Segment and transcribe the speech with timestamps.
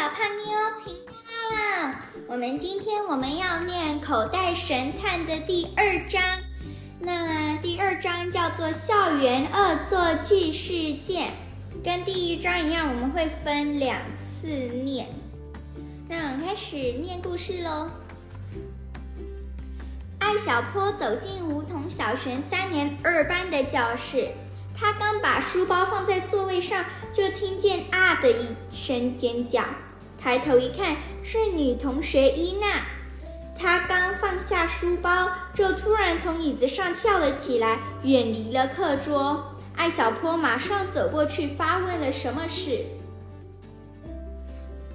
[0.00, 0.46] 小胖妞
[0.82, 1.92] 频道。
[2.26, 6.22] 我们今天我们要念《口袋神探》的第二章，
[7.00, 11.32] 那第二章叫做“校园恶作剧事件”，
[11.84, 15.06] 跟第一章一样，我们会分两次念。
[16.08, 17.90] 那我们开始念故事喽。
[20.18, 24.30] 艾小坡走进梧桐小学三年二班的教室。
[24.74, 29.62] 他刚把书包放在座位上，就听见“啊”的一声尖叫。
[30.22, 32.66] 抬头一看，是女同学伊娜。
[33.58, 39.54] 她刚放下书包，就突然从椅子上跳了起来，远离了课桌。
[39.76, 42.84] 艾小坡马上走过去，发问了什么事。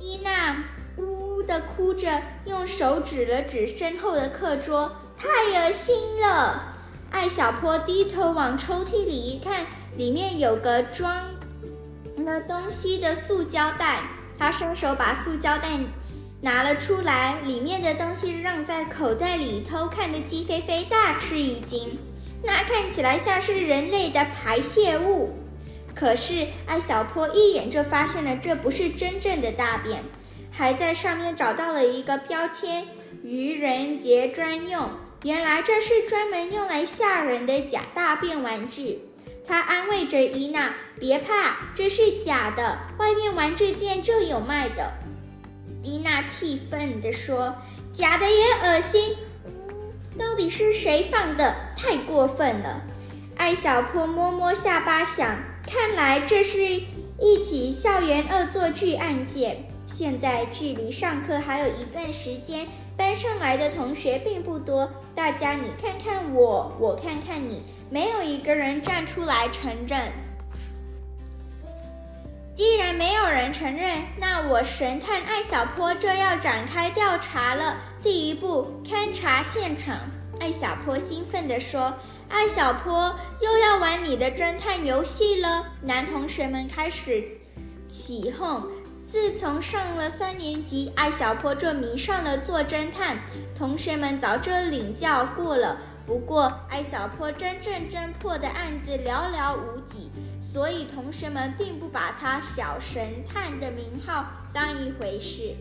[0.00, 0.56] 伊娜
[0.96, 6.74] 呜呜地哭着，用手指了指身后的课桌：“太恶心了。”
[7.12, 11.14] 艾小坡低头往抽屉里一看，里面有个装
[12.16, 14.00] 了东西的塑胶袋。
[14.42, 15.68] 他伸手把塑胶袋
[16.40, 21.96] 拿了出来，里面的东西让在口袋里偷看的鸡飞飞大吃一惊。
[22.42, 25.36] 那看起来像是人类的排泄物，
[25.94, 30.02] 可是艾小坡一眼就发现了这不是真正的大便，
[30.50, 32.88] 还在上面找到了一个标签：
[33.22, 34.90] 愚人节专用。
[35.22, 39.02] 原来这是专门用来吓人的假大便玩具。
[39.46, 44.92] 他安慰着伊娜：“别怕，这是假的，外面玩具店就有卖的。”
[45.82, 47.56] 伊娜气愤地说
[47.92, 49.16] ：“假的也恶心，
[50.18, 51.54] 到底是谁放的？
[51.76, 52.82] 太过分了！”
[53.36, 56.80] 艾小坡摸摸下巴想：“看来这是
[57.18, 64.88] 一起校园恶作剧案件。”现在距离上课还有一段时间，班上来的同学并不多。
[65.14, 67.62] 大家你看看我，我看看你，
[67.92, 70.00] 没有一个人站出来承认。
[72.54, 77.76] 既然没有人承认，那我神探艾小坡就要展开调查了。
[78.02, 79.98] 第一步，勘察现场。
[80.40, 81.92] 艾小坡兴奋地说
[82.30, 87.22] ：“艾小坡又要玩你的侦探游戏了。”男同学们开始
[87.86, 88.62] 起哄。
[89.06, 93.18] 自从上了三年级，艾小坡就迷上了做侦探。
[93.54, 95.76] 同学们早就领教过了，
[96.06, 100.10] 不过艾小坡真正侦破的案子寥寥无几，
[100.42, 105.54] 所以同学们并不把他“小神探”的名号当一回事。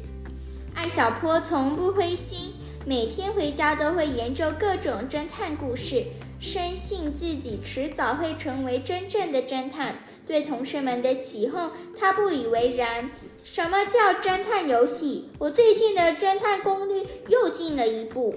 [0.73, 2.53] 艾小坡从不灰心，
[2.85, 6.05] 每天回家都会研究各种侦探故事，
[6.39, 9.97] 深信自己迟早会成为真正的侦探。
[10.25, 13.11] 对同学们的起哄，他不以为然。
[13.43, 15.29] 什么叫侦探游戏？
[15.39, 18.33] 我最近的侦探攻略又进了一步。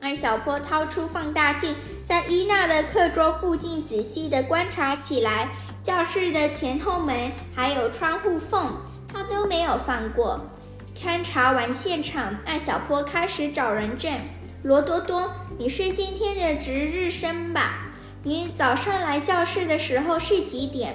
[0.00, 5.48] 艾小坡掏出放大镜，在伊娜的课桌附近仔细地观察起来。
[5.82, 8.76] 教室的前后门还有窗户缝，
[9.12, 10.40] 他都没有放过。
[10.96, 14.12] 勘察完现场，艾小坡开始找人证。
[14.62, 17.88] 罗多多，你是今天的值日生吧？
[18.22, 20.94] 你早上来教室的时候是几点？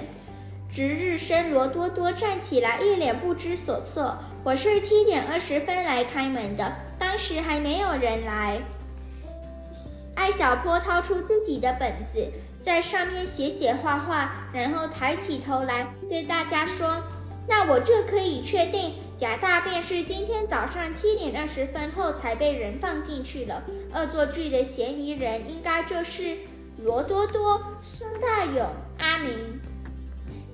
[0.72, 4.16] 值日生罗多多站起来，一脸不知所措。
[4.42, 8.60] 我是七点二十分来开门的，当时还没有人来。
[10.14, 12.30] 艾小坡掏出自己的本子，
[12.62, 17.02] 在上面写写画画，然后抬起头来对大家说
[17.48, 23.62] ：“那我这可以确定，假大便是今天早上七点二十分后才被人放进去了。
[23.92, 26.38] 恶作剧的嫌疑人应该就是
[26.78, 28.66] 罗多多、孙大勇、
[28.98, 29.60] 阿明。”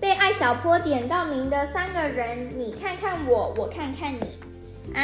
[0.00, 5.03] 被艾小坡点到名的三个人，你看看我，我看看你，啊？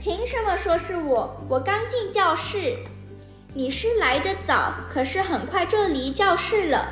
[0.00, 1.40] 凭什么说是我？
[1.48, 2.78] 我刚进教室，
[3.54, 6.86] 你是来的早，可是很快就离教室了。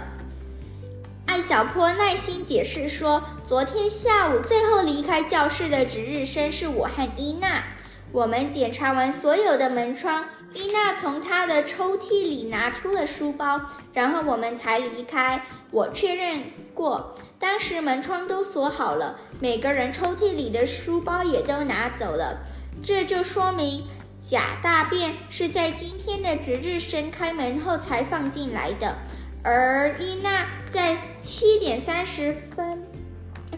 [1.27, 7.62] 艾小坡耐心解释说，昨天下午最后离开教室的值日生是我和伊娜。
[8.11, 10.25] 我们检查完所有的门窗，
[10.55, 13.61] 伊娜从她的抽屉里拿出了书包，
[13.93, 15.45] 然后我们才离开。
[15.71, 22.39] 我确认过，当时门窗都锁好了，每个人抽屉里的书包也都拿走了。
[22.83, 23.84] 这就说明
[24.28, 28.97] 假大便是在今天的值日生开门后才放进来的，
[29.45, 32.83] 而伊娜在七点三十分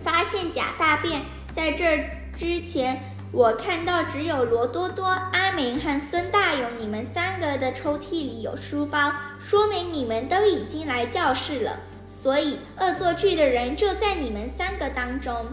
[0.05, 1.23] 发现假大便，
[1.55, 2.05] 在这
[2.39, 3.01] 之前。
[3.31, 11.79] 我看到只有罗多多、阿明和孙大勇，你们三个的抽屉里有书包，说明你们都已经来教室了。
[12.07, 15.47] 所以恶作剧的人就在你们三个当中。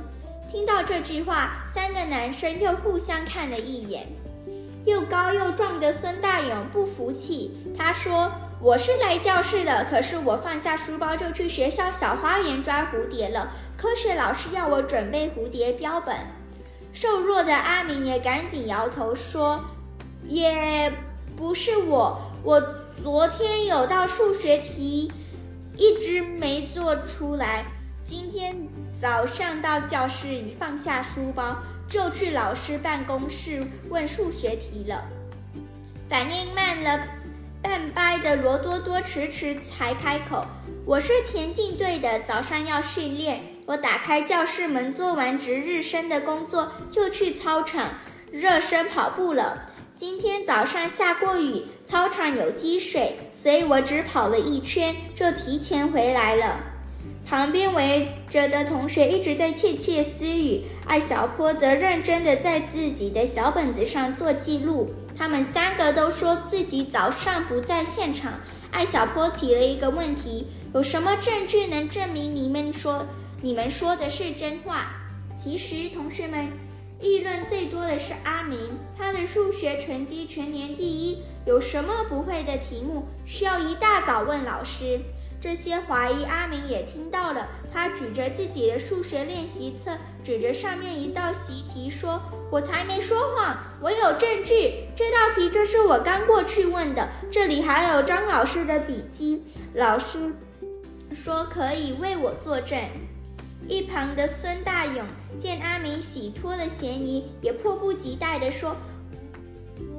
[0.49, 4.07] 听到这句话，三个男生又互相看了一眼。
[4.85, 13.51] 又高又壮的孙大勇不服气，他说：“我是来教室的，可是我放下书包就去学校小花园抓蝴蝶了。
[13.75, 16.15] 科学老师要我准备蝴蝶标本。”
[16.93, 19.59] 瘦弱的阿明也赶紧摇头说
[20.29, 20.93] ：“也
[21.35, 22.61] 不是我，我
[23.03, 25.11] 昨天有道数学题
[25.75, 27.65] 一直没做出来，
[28.05, 28.55] 今天
[29.01, 31.57] 早上到教室一放下书包，
[31.95, 35.01] 就去老师办公室问数学题了。”
[36.09, 37.07] 反应慢了
[37.63, 40.45] 半拍的罗多多迟迟才开口
[40.85, 47.93] ：“我是田径队的，早上要训练。”我打开教室门，做完值日生的工作，就去操场
[48.29, 49.71] 热身跑步了。
[49.95, 56.59] 今天早上下过雨，操场有积水，所以我只跑了一圈就提前回来了。
[57.27, 64.93] 旁边围着的同学一直在窃窃私语，艾小坡则认真的在自己的小本子上做记录。
[65.17, 68.33] 他们三个都说自己早上不在现场。
[68.69, 70.45] 艾小坡提了一个问题：
[70.75, 73.03] 有什么证据能证明你们说？
[73.41, 74.91] 你们说的是真话。
[75.35, 76.49] 其实，同学们
[77.01, 78.59] 议论最多的是阿明，
[78.95, 81.23] 他的数学成绩全年第一。
[81.47, 84.99] 有什么不会的题目，需要一大早问老师。
[85.45, 92.19] 这些怀疑阿明也听到了，他举着自己的数学练习册，指着上面一道习题说
[92.49, 94.87] ：“我才没说谎，我有证据。
[94.95, 99.43] 这道题就是我刚过去问的，这里还有张老师的笔记。
[99.75, 100.33] 老师
[101.13, 102.79] 说可以为我作证。”
[103.69, 105.05] 一旁的孙大勇
[105.37, 108.75] 见阿明洗脱了嫌疑，也迫不及待地说：“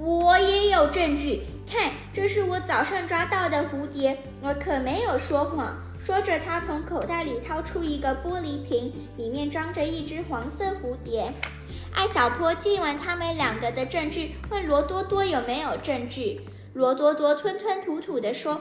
[0.03, 5.77] 我也有证据，看，这是我早上抓到的蝴蝶，我可没有说谎。”
[6.07, 11.33] 说着，他从口袋里掏出一个玻璃瓶，里面装着一只黄色蝴蝶。
[11.93, 16.43] 艾小坡记完他们两个的证据，问罗多多有没有证据。
[16.75, 18.61] 罗多多吞吞吐吐地说。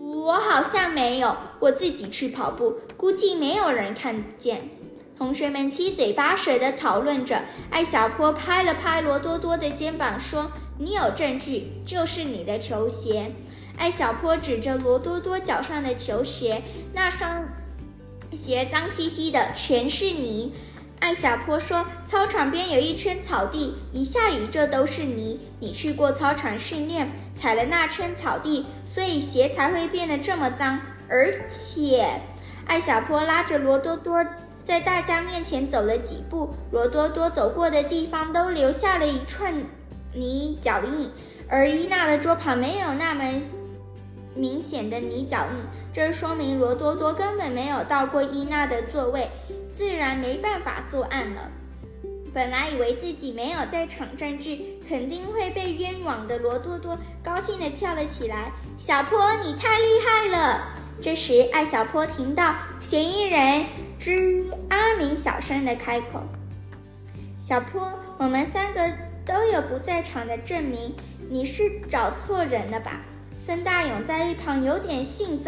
[0.00, 4.70] 我好像没有，我自己去跑步，估计没有人看见。
[5.18, 7.42] 同学们七嘴八舌地讨论着。
[7.70, 13.32] 艾小坡拍了拍罗多多的肩膀，说：“你有证据，就是你的球鞋。”
[13.76, 16.62] 艾小坡指着罗多多脚上的球鞋，
[16.92, 17.44] 那双
[18.32, 20.52] 鞋脏兮兮的，全是泥。
[21.00, 25.40] 艾小坡说：“操场边有一圈草地，一下雨这都是泥。
[25.58, 30.80] 你去过操场训练，踩了那圈草地，所以鞋才会变得这么脏。
[31.08, 32.20] 而且，
[32.66, 34.24] 艾小坡拉着罗多多
[34.62, 39.52] 在大家面前走了几步，罗多多走过的地方都留下了一串
[40.14, 41.10] 泥脚印，
[41.48, 43.24] 而伊娜的桌旁没有那么
[44.34, 45.58] 明显的泥脚印，
[45.92, 49.28] 这说明罗多多根本没有到过伊娜的座位。”
[49.74, 51.50] 自然没办法作案了。
[52.32, 58.52] 本来以为自己没有在场证据，肯定会被冤枉的罗多多高兴地跳了起来。
[58.78, 60.68] 小坡，你太厉害了！
[61.02, 63.66] 这时，艾小坡听到嫌疑人
[63.98, 66.22] 之阿明小声的开口
[67.36, 68.80] ：“小坡，我们三个
[69.26, 70.94] 都有不在场的证明，
[71.30, 73.02] 你是找错人了吧？”
[73.36, 75.40] 孙大勇在一旁有点幸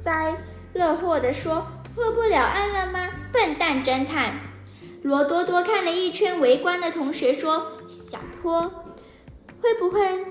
[0.00, 0.36] 灾
[0.74, 1.66] 乐祸地说。
[1.92, 3.10] 破不了案了吗？
[3.32, 4.38] 笨蛋侦探！
[5.02, 8.62] 罗多多看了一圈围观的同学，说：“小坡，
[9.60, 10.26] 会不会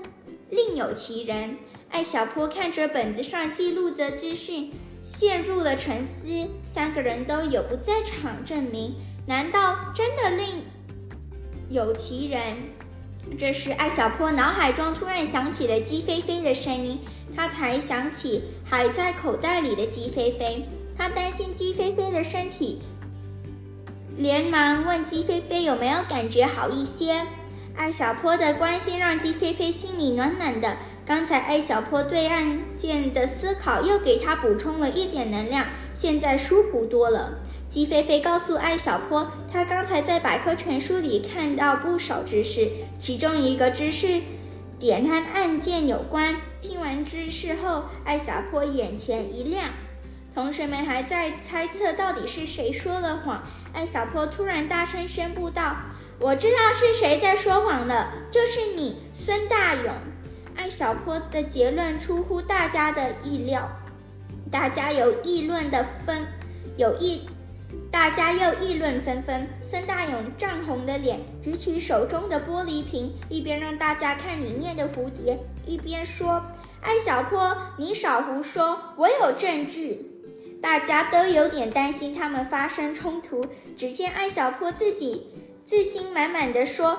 [0.48, 1.58] 另有其人？”
[1.92, 4.72] 艾小坡看着本子上记录的资讯，
[5.02, 6.28] 陷入了沉思。
[6.64, 8.94] 三个人都有不在场证明，
[9.26, 10.64] 难道真的另
[11.68, 12.56] 有其人？
[13.38, 16.98] 这时，艾小坡脑海中突然响起了鸡飞飞的声音，
[17.34, 20.66] 他才想起还在口袋里的鸡飞飞。
[20.96, 22.80] 他担心鸡飞飞的身体，
[24.16, 27.24] 连忙问鸡飞飞有没有感觉好一些。
[27.76, 30.76] 艾小坡的关心让鸡飞飞心里暖暖的。
[31.06, 37.38] 刚才艾小坡对案件的思考又给他补充了一点能量，现在舒服多了。
[37.70, 44.22] 鸡飞飞告诉艾小坡，他刚才在百科全书里看到不少知识，其中一个知识
[44.76, 46.34] 点和案件有关。
[46.60, 49.70] 听完知识后，艾小坡眼前一亮。
[50.34, 53.44] 同学们还在猜测到底是谁说了谎。
[53.72, 55.76] 艾小坡突然大声宣布道
[56.18, 59.94] ：“我知道是谁在说谎了，就是你，孙大勇。”
[60.58, 63.70] 艾小坡的结论出乎大家的意料，
[64.50, 66.26] 大家有议论的纷，
[66.76, 67.28] 有议，
[67.90, 69.48] 大家又议论纷纷。
[69.62, 76.42] 孙大勇涨红了脸，举起手中的玻璃瓶，一边让大家看里面的蝴蝶，一边说
[76.80, 80.06] ：“艾小坡，你少胡说，我有证据。”
[80.62, 83.46] 大家都有点担心他们发生冲突。
[83.76, 85.26] 只见艾小坡自己
[85.64, 86.98] 自信满满的说：“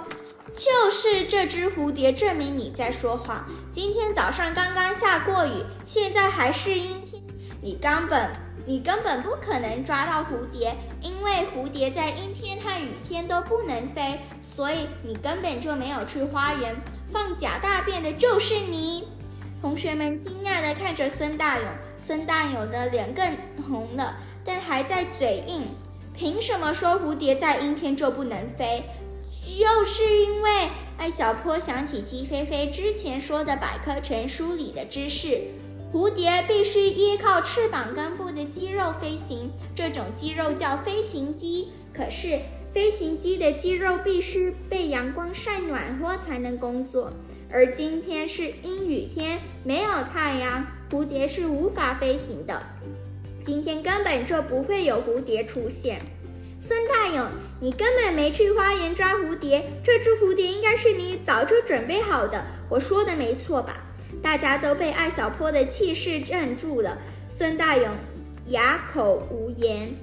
[0.58, 3.46] 就是这只蝴蝶证明你在说谎。
[3.72, 7.22] 今天早上刚刚下过雨，现在还是阴天，
[7.62, 8.32] 你根本
[8.65, 16.75] 你根本不可能抓到蝴蝶，因为蝴蝶在阴天和雨天都不能飞，所以你根本就没有去花园。
[17.12, 19.08] 放假大便的就是你。
[19.62, 21.65] 同学们惊讶地看着孙大勇，
[22.00, 23.38] 孙大勇的脸更
[23.68, 25.68] 红了，但还在嘴硬。
[26.13, 28.84] 凭什么说蝴蝶在阴天就不能飞？
[29.44, 35.48] 就是因为艾小坡想起鸡飞飞之前说的百科全书里的知识。
[35.94, 41.68] 蝴蝶必须依靠翅膀根部的肌肉飞行，这种肌肉叫飞行肌。
[41.94, 42.40] 可是，
[42.74, 47.12] 飞行肌的肌肉必须被阳光晒暖和才能工作。
[47.52, 52.64] 而今天是阴雨天，没有太阳，蝴蝶是无法飞行的。
[53.44, 56.02] 今天根本就不会有蝴蝶出现。
[56.62, 57.28] 孙大勇，
[57.60, 62.46] 你根本没去花园抓蝴蝶，这只蝴蝶应该是你早就准备好的。
[62.70, 63.84] 我说的没错吧？
[64.22, 66.98] 大家都被艾小坡的气势镇住了，
[67.30, 67.88] 孙大勇
[68.48, 69.94] 哑口无言。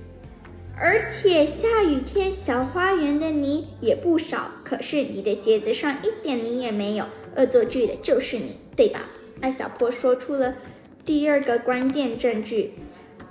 [0.81, 7.05] 而且下雨天，小花园的泥也不少，可是你的鞋子上一点泥也没有。
[7.37, 9.01] 恶作剧的就是你，对吧？
[9.41, 10.55] 艾小坡说出了
[11.05, 12.75] 第二个关键证据。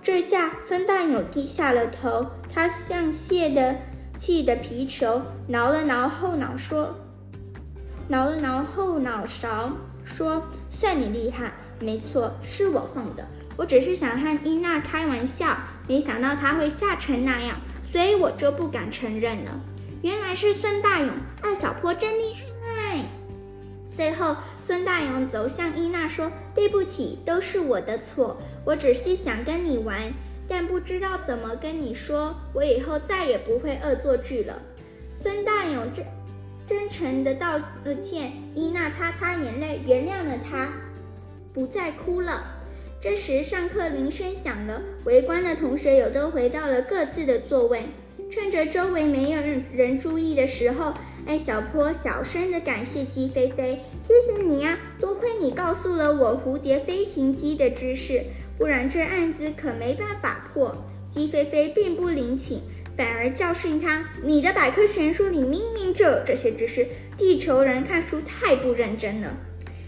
[0.01, 3.75] 这下孙大勇低下了头，他像泄的
[4.15, 6.95] 气的皮球，挠了挠后脑说
[8.07, 9.73] ：“挠了挠后脑勺，
[10.07, 13.27] 说。”算你厉害，没错，是我放的。
[13.55, 17.59] 我只是想和伊娜开玩笑，没想到她会吓成那样，
[17.91, 19.59] 所以我就不敢承认了。
[20.03, 21.09] 原来是孙大勇，
[21.41, 23.03] 二小坡真厉害。
[23.91, 28.37] 最后，孙大勇走向伊娜说：“对不起，都是我的错。
[28.63, 29.99] 我只是想跟你玩，
[30.47, 32.35] 但不知道怎么跟你说。
[32.53, 34.61] 我以后再也不会恶作剧了。”
[35.17, 36.03] 孙大勇这。
[36.67, 40.73] 真诚的道了歉，伊娜擦擦眼泪，原谅了他，
[41.53, 42.43] 不再哭了。
[42.99, 47.85] 这时，上课铃声响了，围观的同学也都回到了各自的座位。
[48.29, 49.41] 趁着周围没有
[49.73, 50.93] 人注意的时候，
[51.25, 58.25] 艾小坡小声的感谢鸡飞飞：“谢谢你呀，多亏你告诉了我蝴蝶飞行机的知识，
[58.57, 60.75] 不然这案子可没办法破。”
[61.09, 62.61] 鸡飞飞并不领情。
[62.97, 69.37] 反而教训他，你的百科全书里明明就有这些知识，地球人看书太不认真了。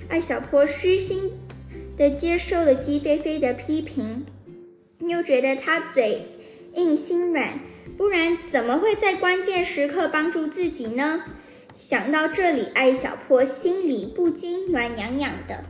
[0.07, 1.31] 艾小坡虚心
[1.97, 4.25] 的接受了鸡飞飞的批评，
[4.99, 6.27] 又觉得他嘴
[6.75, 7.59] 硬心软，
[7.97, 11.23] 不然怎么会在关键时刻帮助自己呢？
[11.73, 15.63] 想到这里，艾小坡心里不禁暖洋洋的。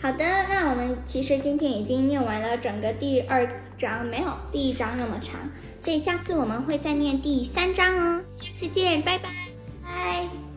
[0.00, 5.34] 好的，那我们其实今天已经念完了整个第二章，没有第一章那么长，
[5.80, 8.24] 所以下次我们会再念第三章哦。
[8.60, 9.30] 再见拜拜
[9.84, 10.47] 拜。